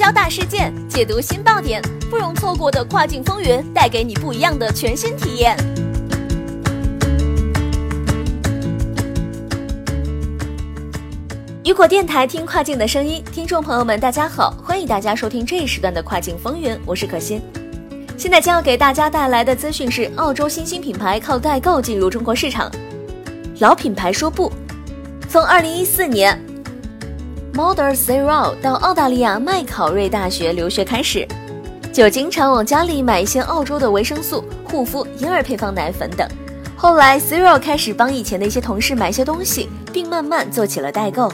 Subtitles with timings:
[0.00, 5.54] 交大事件，解读新爆点，不容错过的跨境风云，带给你不一样的全新体验。
[11.62, 17.42] 雨果电台听跨境的声音，听众朋友们，大家好，欢迎大家收听这一时段的跨境风云，我是可心。
[18.16, 22.72] 现在将要给大家带来的资讯是：澳洲新兴品牌靠代购进入中国市场，
[23.58, 24.50] 老品牌说不。
[25.28, 26.42] 从二零一四年
[27.60, 31.28] m o d e r Zero 到澳大利亚麦考瑞大学留学开始，
[31.92, 36.26] 就经常往家里买一些澳洲的维生素、护肤、婴儿配方奶粉等。
[36.74, 41.30] 后来 Zero 开始帮以前的一些同事买些东西，并慢慢做起了代购。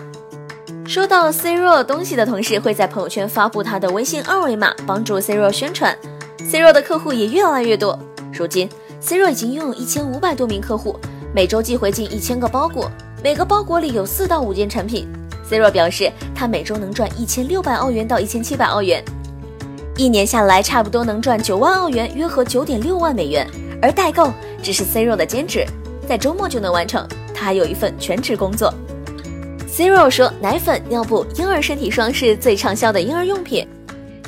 [0.85, 5.97] 收到 Zero 东西的同事会在朋友圈发布他的微信二维码，帮助 Zero 宣传。
[6.41, 7.97] Zero 的客户也越来越多，
[8.33, 8.69] 如今
[9.01, 10.99] Zero 已经拥有一千五百多名客户，
[11.33, 12.91] 每周寄回近一千个包裹，
[13.23, 15.07] 每个包裹里有四到五件产品。
[15.51, 19.05] Zero 表示，他每周能赚一千六百澳元到一千七百澳元，
[19.97, 23.47] 一年下来差不多能赚九万澳元，约合九点六万美元。
[23.81, 25.65] 而代购只是 Zero 的兼职，
[26.09, 27.07] 在周末就能完成。
[27.35, 28.73] 他还有一份全职工作。
[29.69, 33.69] Zero 说，奶粉、尿布、婴儿身体霜是最畅销的婴儿用品。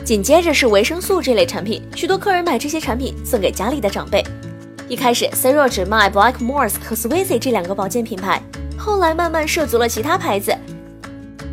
[0.05, 4.23] 紧接着是维生素这类产品，许多客人买这些产品送给家里的长辈。
[4.89, 8.43] 一开始，Zero 只卖 Blackmores 和 Swisse 这两个保健品牌，
[8.77, 10.55] 后来慢慢涉足了其他牌子。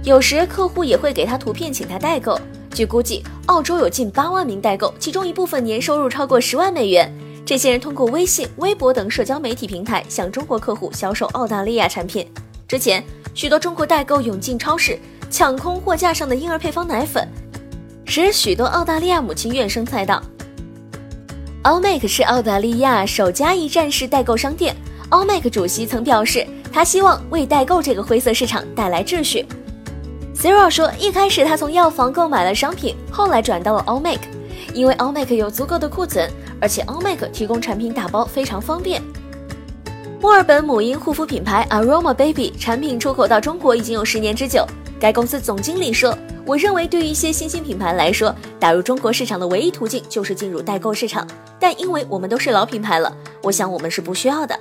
[0.05, 2.39] 有时客户也会给他图片，请他代购。
[2.71, 7.11] 据估计，澳洲有近八万名代购，其中一部分年收入超过十万美元。
[7.43, 12.27] 这些人通过微信、微博等社交媒体平台向中国客户销售澳大利亚产品。
[12.67, 13.03] 之前，
[13.33, 14.99] 许多中国代购涌进超市，
[15.31, 17.27] 抢空货架上的婴儿配方奶粉。
[18.05, 20.21] 使许多澳大利亚母亲怨声载道。
[21.63, 24.75] Omak 是澳大利亚首家一站式代购商店。
[25.09, 29.43] Omak 主席曾表示，他希望为代购这个灰色市场带来秩序。
[30.37, 34.27] Zero 说，一开始他从药房购买了商品，后来转到了 Allmake，
[34.73, 36.29] 因为 Allmake 有足够的库存，
[36.59, 39.01] 而且 Allmake 提供产品打包非常方便。
[40.21, 44.65] 墨尔本母婴护肤品牌 Aroma Baby 产品出口到中国已经有十年之久。
[44.99, 46.15] 该公司总经理说。
[46.47, 51.25] 我认为，对于一些新兴品牌来说，打入中国市场的唯一途径就是进入代购市场。
[51.59, 54.55] 但因为我们都是老品牌了，我想我们是不需要的。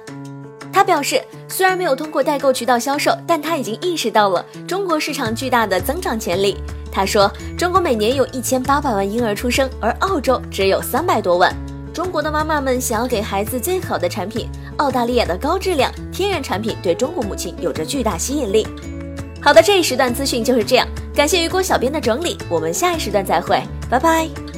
[0.74, 6.56] 他表示，虽然没有通过代购渠道销售，但他已经意识到了中国市场巨大的增长潜力。
[6.90, 11.54] 他说，中国每年有一千八百万婴儿出生，而澳洲只有三百多万。
[11.92, 14.48] 中国的妈妈们想要给孩子最好的产品，
[14.78, 18.66] 澳大利亚的高质量天然产品对中国母亲有着巨大吸引力。
[19.40, 20.88] 好的，这一时段资讯就是这样。
[21.14, 24.53] 感谢雨果小编的整理，我们下一时段再会，拜拜。